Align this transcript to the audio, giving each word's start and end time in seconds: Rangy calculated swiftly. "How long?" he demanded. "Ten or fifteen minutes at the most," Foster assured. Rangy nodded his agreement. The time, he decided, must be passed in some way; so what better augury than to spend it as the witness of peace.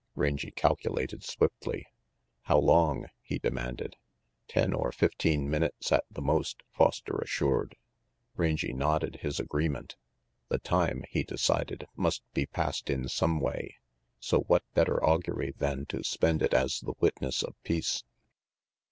Rangy 0.15 0.49
calculated 0.49 1.23
swiftly. 1.23 1.85
"How 2.45 2.57
long?" 2.57 3.05
he 3.21 3.37
demanded. 3.37 3.97
"Ten 4.47 4.73
or 4.73 4.91
fifteen 4.91 5.47
minutes 5.47 5.91
at 5.91 6.05
the 6.09 6.23
most," 6.23 6.63
Foster 6.71 7.19
assured. 7.19 7.75
Rangy 8.35 8.73
nodded 8.73 9.17
his 9.17 9.39
agreement. 9.39 9.97
The 10.49 10.57
time, 10.57 11.03
he 11.07 11.21
decided, 11.23 11.85
must 11.95 12.23
be 12.33 12.47
passed 12.47 12.89
in 12.89 13.07
some 13.09 13.39
way; 13.39 13.75
so 14.19 14.39
what 14.45 14.63
better 14.73 15.03
augury 15.05 15.53
than 15.55 15.85
to 15.89 16.03
spend 16.03 16.41
it 16.41 16.55
as 16.55 16.79
the 16.79 16.95
witness 16.99 17.43
of 17.43 17.53
peace. 17.61 18.03